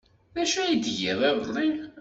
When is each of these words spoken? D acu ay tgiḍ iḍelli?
D 0.35 0.37
acu 0.41 0.57
ay 0.61 0.73
tgiḍ 0.83 1.19
iḍelli? 1.29 1.67